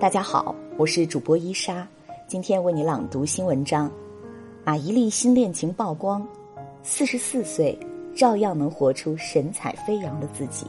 [0.00, 1.84] 大家好，我是主播伊莎，
[2.28, 3.90] 今天为你朗读新文章。
[4.64, 6.24] 马伊琍新恋情曝光，
[6.84, 7.76] 四十四岁
[8.14, 10.68] 照样能活出神采飞扬的自己。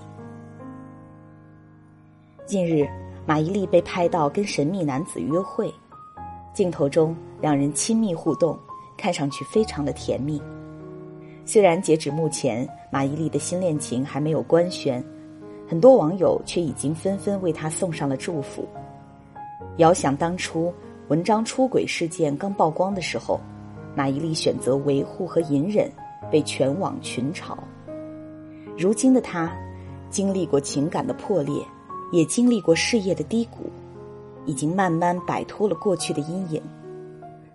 [2.47, 2.89] 近日，
[3.28, 5.71] 马伊琍被拍到跟神秘男子约会，
[6.51, 8.57] 镜头中两人亲密互动，
[8.97, 10.41] 看上去非常的甜蜜。
[11.46, 15.05] 虽然截止目前，马伊琍的新恋情还没有官宣，
[15.67, 18.67] 很多网友却已经纷纷为她送上了祝福。
[19.79, 20.73] 遥想当初，
[21.07, 23.39] 文章出轨事件刚曝光的时候，
[23.95, 25.89] 马伊琍选择维护和隐忍，
[26.29, 27.57] 被全网群嘲。
[28.77, 29.49] 如今的她，
[30.09, 31.63] 经历过情感的破裂，
[32.11, 33.71] 也经历过事业的低谷，
[34.45, 36.61] 已经慢慢摆脱了过去的阴影。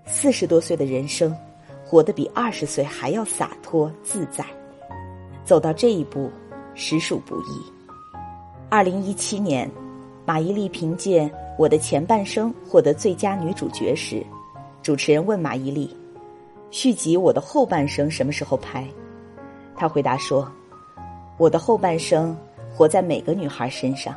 [0.06, 1.36] 四十多岁的人生，
[1.84, 4.42] 活得比二十岁还要洒脱自在。
[5.44, 6.30] 走到这一步，
[6.74, 7.60] 实属不易。
[8.70, 9.70] 二零一七年，
[10.24, 11.30] 马伊琍凭借。
[11.56, 14.26] 我的前半生获得最佳女主角时，
[14.82, 15.88] 主持人问马伊琍
[16.72, 18.84] ：“续集我的后半生什么时候拍？”
[19.76, 20.50] 她回答说
[21.38, 22.36] ：“我的后半生
[22.74, 24.12] 活在每个女孩身上，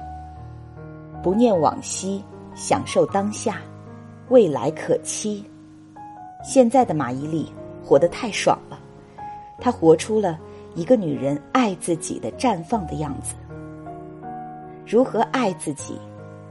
[1.21, 2.23] 不念往昔，
[2.55, 3.61] 享受当下，
[4.29, 5.45] 未来可期。”
[6.43, 7.47] 现在的马伊琍
[7.85, 8.79] 活得太爽了，
[9.59, 10.39] 她活出了
[10.73, 13.35] 一个女人爱自己的绽放的样子。
[14.87, 15.99] 如何爱自己？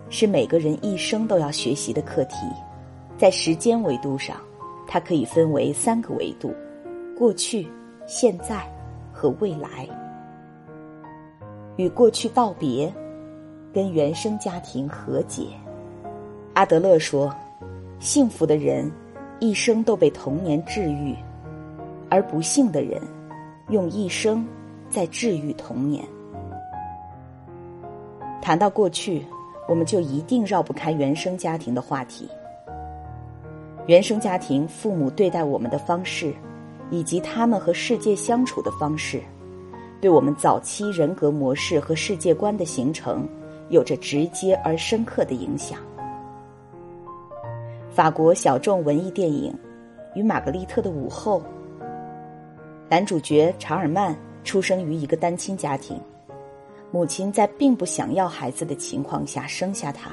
[0.08, 2.36] 是每个人一生都要学习的课题，
[3.18, 4.36] 在时间维度上，
[4.86, 6.54] 它可以分为三个维度：
[7.18, 7.66] 过去、
[8.06, 8.64] 现在
[9.12, 9.88] 和未来。
[11.76, 12.92] 与过去道别，
[13.72, 15.48] 跟原生家庭和解。
[16.54, 17.34] 阿德勒说，
[17.98, 18.90] 幸福的人
[19.40, 21.14] 一生都被童年治愈，
[22.08, 23.02] 而不幸的人
[23.70, 24.46] 用一生
[24.88, 26.04] 在治愈童年。
[28.40, 29.26] 谈到过去。
[29.68, 32.28] 我们就一定绕不开原生家庭的话题。
[33.86, 36.32] 原生家庭父母对待我们的方式，
[36.90, 39.20] 以及他们和世界相处的方式，
[40.00, 43.28] 对我们早期人格模式和世界观的形成
[43.68, 45.78] 有着直接而深刻的影响。
[47.90, 49.52] 法国小众文艺电影
[50.18, 51.40] 《与玛格丽特的午后》，
[52.88, 55.98] 男主角查尔曼出生于一个单亲家庭。
[56.90, 60.10] 母亲在并不想要孩子的情况下生下他，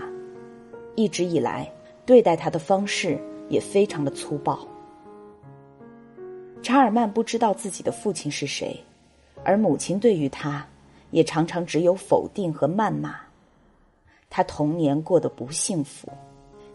[0.96, 1.72] 一直以来
[2.06, 4.60] 对待他的方式也非常的粗暴。
[6.62, 8.78] 查尔曼不知道自己的父亲是谁，
[9.44, 10.66] 而母亲对于他
[11.12, 13.16] 也常常只有否定和谩骂。
[14.30, 16.08] 他童年过得不幸福，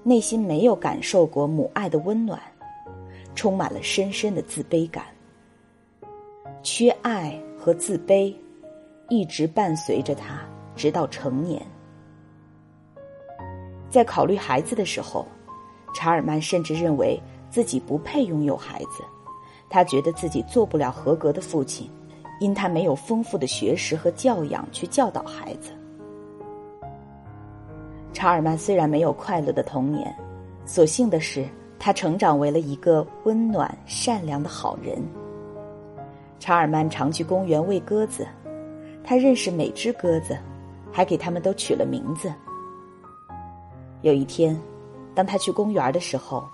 [0.05, 2.41] 内心没有感受过母爱的温暖，
[3.35, 5.07] 充满了深深的自卑感，
[6.63, 8.33] 缺爱和自卑。
[9.09, 10.41] 一直伴随着他，
[10.77, 11.61] 直到成年。
[13.91, 15.27] 在考虑孩子的时候，
[15.95, 19.03] 查尔曼甚至认为自己不配拥有孩子。
[19.71, 21.91] 他觉得自己做不了合格的父亲，
[22.41, 25.73] 因他没有丰富的学识和教养去教导孩子。
[28.13, 30.15] 查尔曼虽然没有快乐的童年，
[30.67, 31.47] 所幸的是，
[31.79, 35.03] 他成长为了一个温暖善良的好人。
[36.39, 38.27] 查尔曼常去公园喂鸽子。
[39.09, 40.37] 他认识每只鸽子，
[40.93, 42.31] 还给他们都取了名字。
[44.03, 44.55] 有一天，
[45.15, 46.47] 当他去公园的时候，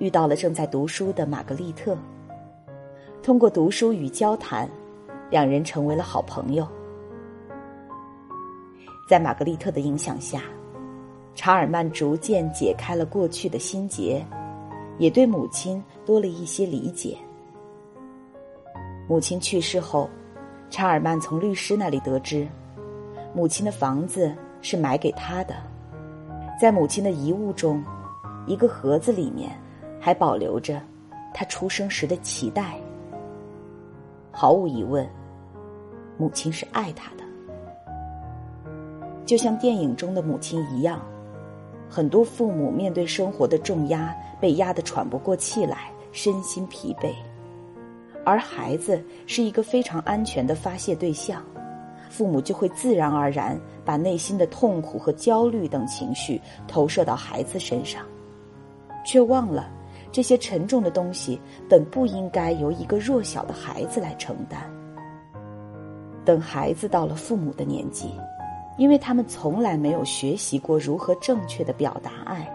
[0.00, 1.96] 遇到了正在读书的玛格丽特。
[3.22, 4.68] 通过读书与交谈，
[5.30, 6.66] 两人成为了好朋友。
[9.08, 10.42] 在玛格丽特的影响下，
[11.36, 14.20] 查尔曼逐渐解开了过去的心结，
[14.98, 17.16] 也对母亲多了一些理解。
[19.06, 20.10] 母亲去世后。
[20.74, 22.48] 查尔曼从律师那里得知，
[23.32, 25.54] 母亲的房子是买给他的，
[26.60, 27.80] 在母亲的遗物中，
[28.44, 29.56] 一个盒子里面
[30.00, 30.82] 还保留着
[31.32, 32.74] 他出生时的脐带。
[34.32, 35.08] 毫无疑问，
[36.18, 37.22] 母亲是爱他的，
[39.24, 41.00] 就像电影中的母亲一样。
[41.88, 47.14] 很多父母面对生活的重压，被压得喘不过气来，身心疲惫。
[48.24, 51.42] 而孩子是一个非常安全的发泄对象，
[52.08, 58.02] 父母就会自然而然把内心的痛苦和焦虑等情绪投射到孩子身上，
[59.04, 59.70] 却忘了
[60.10, 64.70] 这些沉重的东西本不应该由一个弱小的孩子来承担。
[66.24, 68.10] 等孩子到了父母的年纪，
[68.78, 72.48] 因为他们从来没有学习过如何正确的表达爱，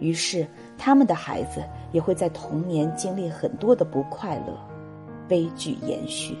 [0.00, 0.44] 于是
[0.76, 4.71] 他们的孩子也会在童年经历很多的不快乐。
[5.32, 6.36] 悲剧延续，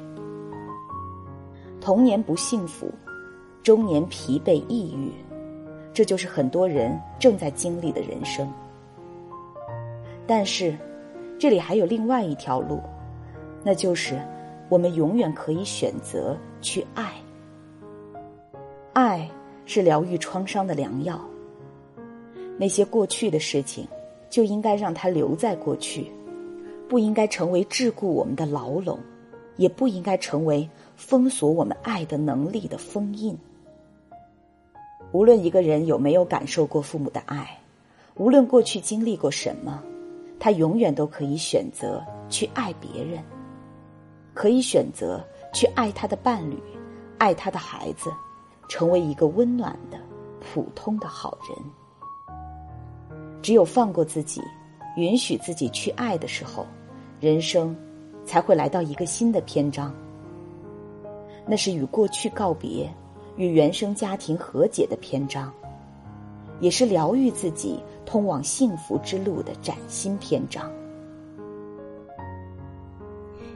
[1.80, 2.92] 童年不幸福，
[3.62, 5.10] 中年疲惫抑郁，
[5.94, 8.46] 这就是很多人正在经历的人生。
[10.26, 10.76] 但是，
[11.38, 12.82] 这里还有另外一条路，
[13.64, 14.20] 那就是
[14.68, 17.14] 我们永远可以选择去爱。
[18.92, 19.26] 爱
[19.64, 21.18] 是疗愈创伤的良药。
[22.58, 23.88] 那些过去的事情，
[24.28, 26.12] 就应该让它留在过去，
[26.92, 28.98] 不应该成为桎梏我们的牢笼，
[29.56, 33.34] 也不应该成为封锁我们爱的能力的封印。
[35.10, 37.58] 无论一个人有没有感受过父母的爱，
[38.16, 39.82] 无论过去经历过什么，
[40.38, 43.24] 他永远都可以选择去爱别人，
[44.34, 46.62] 可以选择去爱他的伴侣，
[47.16, 48.12] 爱他的孩子，
[48.68, 49.98] 成为一个温暖的、
[50.40, 52.36] 普通的好人。
[53.40, 54.42] 只有放过自己，
[54.98, 56.66] 允许自己去爱的时候，
[57.22, 57.72] 人生
[58.24, 59.94] 才会来到一个新的篇章。
[61.46, 62.92] 那是与过去告别、
[63.36, 65.52] 与原生家庭和解的篇章，
[66.58, 70.68] 也是疗愈自己、通往幸福之路的崭新篇章。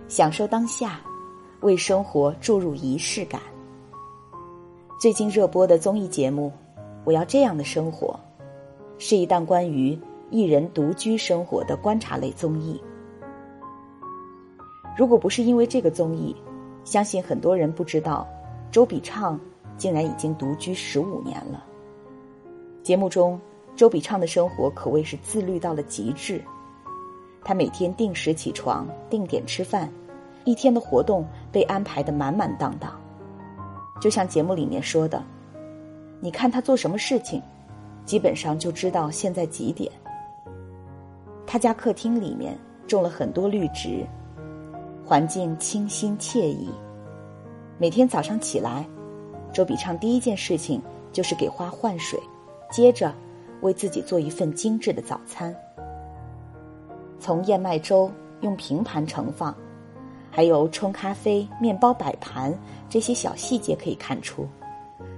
[0.06, 1.00] 享受当下，
[1.62, 3.40] 为生活注入仪式感。
[5.00, 6.52] 最近热播的综艺节目
[7.04, 8.16] 《我要这样的生活》。
[8.98, 9.98] 是一档关于
[10.30, 12.80] 一人独居生活的观察类综艺。
[14.96, 16.34] 如果不是因为这个综艺，
[16.82, 18.26] 相信很多人不知道，
[18.72, 19.38] 周笔畅
[19.76, 21.62] 竟然已经独居十五年了。
[22.82, 23.38] 节目中，
[23.76, 26.42] 周笔畅的生活可谓是自律到了极致。
[27.44, 29.92] 他每天定时起床，定点吃饭，
[30.44, 32.90] 一天的活动被安排的满满当当。
[34.00, 35.22] 就像节目里面说的
[36.20, 37.42] ：“你看他做什么事情。”
[38.06, 39.90] 基本上就知道现在几点。
[41.44, 42.56] 他家客厅里面
[42.86, 44.06] 种了很多绿植，
[45.06, 46.68] 环境清新惬意。
[47.78, 48.84] 每天早上起来，
[49.52, 50.82] 周笔畅第一件事情
[51.12, 52.18] 就是给花换水，
[52.72, 53.14] 接着
[53.60, 55.54] 为自己做一份精致的早餐。
[57.20, 58.10] 从燕麦粥
[58.40, 59.54] 用平盘盛放，
[60.28, 62.52] 还有冲咖啡、面包摆盘
[62.88, 64.44] 这些小细节可以看出。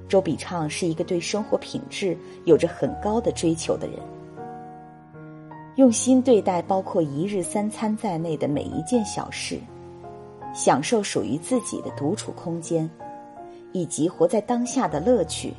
[0.06, 2.14] 周笔畅是一个对生活品质
[2.44, 3.98] 有着很高的追求的人，
[5.76, 9.58] 用心对待包括一日三餐在内的每一件小事，
[10.58, 12.90] 享受属于自己的独处空间，
[13.70, 15.54] 以及活在当下的乐趣。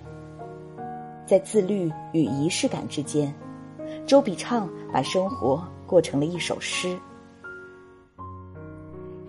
[1.25, 3.33] 在自律与仪式感之间，
[4.05, 6.99] 周笔畅把生活过成了一首诗。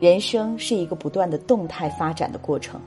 [0.00, 2.80] 人生是一个不断的动态发展的过程。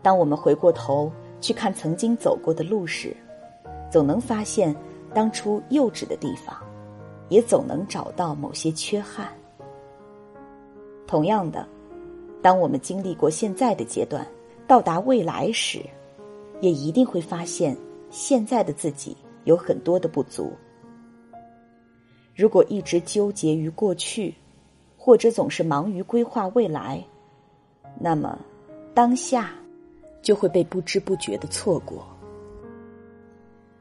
[0.00, 3.14] 当我们回过头去看曾经走过的路时，
[3.90, 4.74] 总能发现
[5.12, 6.56] 当初幼稚的地方，
[7.28, 9.28] 也总能找到某些缺憾。
[11.08, 11.66] 同样的，
[12.40, 14.24] 当我们经历过现在的阶段，
[14.68, 15.80] 到达未来时，
[16.60, 17.76] 也一定会发现
[18.10, 20.52] 现在的自己有很多的不足。
[22.36, 24.32] 如果一直纠结于过去，
[24.96, 27.04] 或者总是忙于规划未来，
[27.98, 28.38] 那么
[28.94, 29.50] 当下。
[30.20, 32.04] 就会被不知不觉的错过。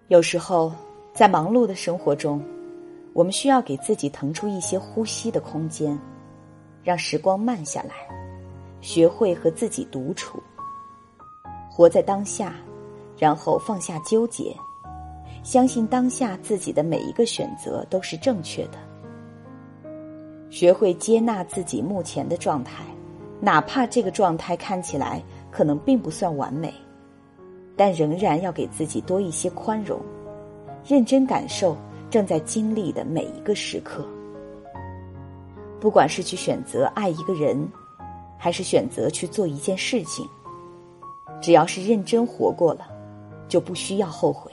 [0.07, 0.71] 有时候，
[1.11, 2.41] 在忙碌的生活中，
[3.11, 5.97] 我们需要给自己腾出一些呼吸的空间，
[6.87, 7.95] 让时光慢下来，
[8.79, 10.41] 学会和自己独处，
[11.69, 12.53] 活在当下，
[13.17, 14.55] 然后放下纠结，
[15.43, 18.77] 相信当下自己的每一个选择都是正确的，
[20.49, 22.85] 学会接纳自己目前的状态，
[23.41, 25.21] 哪怕这个状态看起来。
[25.49, 26.71] 可能并不算完美，
[27.75, 29.99] 但仍然要给自己多一些宽容，
[30.85, 31.75] 认真感受
[32.11, 34.07] 正在经历的每一个时刻。
[35.79, 37.67] 不管是去选择爱一个人，
[38.37, 40.27] 还是选择去做一件事情，
[41.41, 42.87] 只要是认真活过了，
[43.47, 44.51] 就不需要后悔。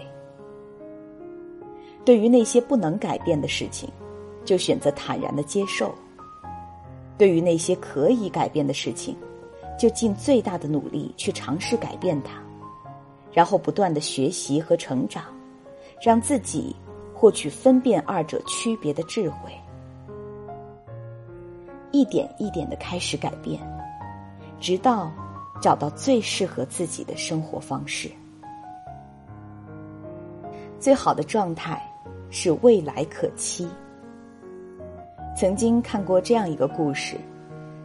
[2.04, 3.90] 对于那些不能改变的事情，
[4.44, 5.86] 就选择坦然的接受；
[7.16, 9.16] 对于那些可以改变的事情，
[9.78, 12.34] 就尽最大的努力去尝试改变它，
[13.32, 15.24] 然后不断的学习和成长，
[16.04, 16.76] 让自己
[17.14, 19.50] 获取分辨二者区别的智慧，
[21.94, 23.60] 一点一点的开始改变，
[24.58, 25.12] 直到
[25.62, 28.10] 找到最适合自己的生活方式。
[30.80, 31.80] 最好的状态
[32.30, 33.68] 是未来可期。
[35.36, 37.16] 曾经看过这样一个故事，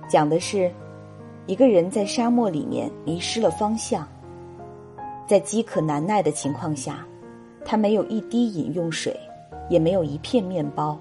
[0.10, 0.72] 讲的是。
[1.46, 4.08] 一个人在沙漠里面迷失了方向，
[5.26, 7.04] 在饥渴难耐的情况下，
[7.66, 9.20] 他没有一滴饮用水，
[9.68, 11.00] 也没有一片面包，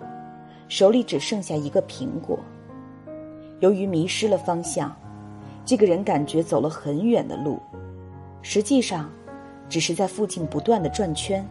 [0.67, 2.38] 手里只剩下一个苹果。
[3.61, 4.95] 由于迷失了方向，
[5.65, 7.59] 这个人感觉走了很远的路，
[8.43, 9.11] 实际上
[9.69, 11.47] 只是在附近不断的转圈，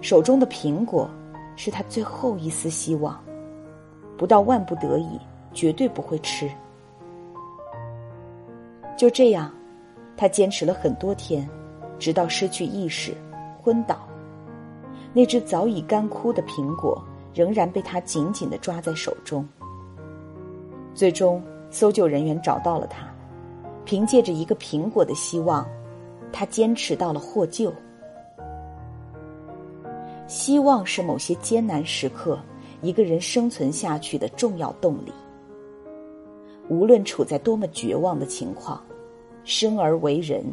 [0.00, 1.10] 手中的苹果
[1.56, 3.20] 是他最后一丝希望，
[4.16, 5.18] 不到万不得已，
[5.52, 6.48] 绝对不会吃。
[8.96, 9.52] 就这样，
[10.16, 11.48] 他坚持了很多天，
[11.98, 13.12] 直到失去意识，
[13.62, 14.06] 昏倒。
[15.12, 17.02] 那只早已干枯的苹果
[17.34, 19.46] 仍然被他紧紧的抓在手中。
[20.94, 23.06] 最终，搜救人员找到了他，
[23.84, 25.66] 凭借着一个苹果的希望，
[26.32, 27.72] 他坚持到了获救。
[30.26, 32.38] 希望是某些艰难时刻
[32.82, 35.12] 一个人生存下去的重要动力。
[36.68, 38.82] 无论处在多么绝望的情况。
[39.42, 40.44] 生而为人，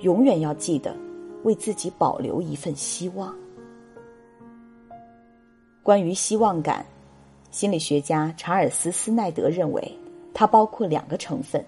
[0.00, 0.96] 永远要记得
[1.44, 3.32] 为自己保留一份希望。
[5.82, 6.84] 关于希望感，
[7.54, 9.96] 心理学家查尔斯·斯奈德认为，
[10.34, 11.64] 它包括两个成分：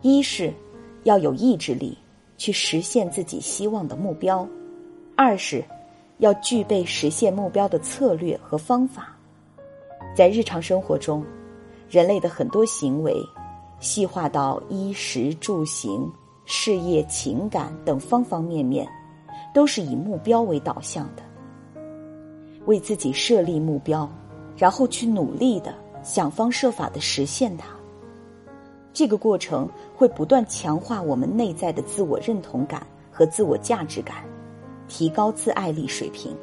[0.00, 0.50] 一是
[1.02, 1.98] 要有意志力
[2.38, 4.48] 去实现自己希望的目标；
[5.14, 5.62] 二是
[6.20, 9.14] 要具备实现目标的策略和方法。
[10.16, 11.22] 在日常生活中，
[11.90, 13.14] 人类的很多行为。
[13.80, 16.10] 细化到衣食住行、
[16.46, 18.88] 事业、情感等方方面面，
[19.52, 21.22] 都是以目标为导向的。
[22.64, 24.10] 为自己设立目标，
[24.58, 27.68] 然后去努力的想方设法的实现它。
[28.92, 34.24] 这个过程会不断强化我们内在的自我认同感和自我价值感，
[34.88, 36.36] 提高自爱力水平。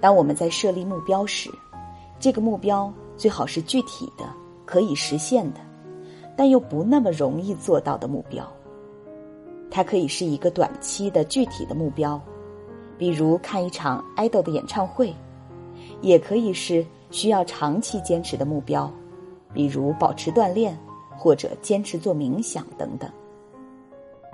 [0.00, 1.50] 当我们在设立目标时，
[2.18, 4.24] 这个目标最好是具体的。
[4.66, 5.58] 可以实现的，
[6.36, 8.48] 但又不那么容易做到的目标。
[9.68, 12.20] 它可以是一个短期的具体的目标，
[12.96, 15.12] 比如看一场爱豆的演唱会；
[16.00, 18.90] 也可以是需要长期坚持的目标，
[19.52, 20.78] 比如保持锻炼
[21.16, 23.10] 或者坚持做冥想等等。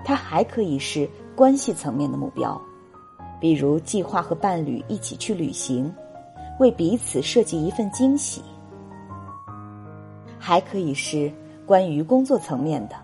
[0.05, 2.61] 它还可以是关系层面的目标，
[3.41, 5.93] 比如计划和伴侣一起去旅行，
[6.61, 8.43] 为彼此设计一份惊喜。
[10.39, 11.33] 还可以是
[11.67, 12.95] 关于工作层面的，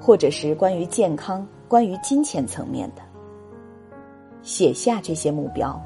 [0.00, 3.02] 或者是关于健康、关于金钱层面的。
[4.42, 5.80] 写下这些目标，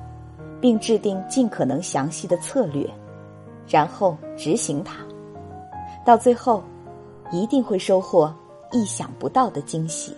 [0.61, 2.89] 并制定尽可能详细的策略，
[3.69, 4.97] 然后执行它。
[6.05, 6.63] 到最后，
[7.31, 8.33] 一定会收获
[8.73, 10.17] 意想不到的惊喜。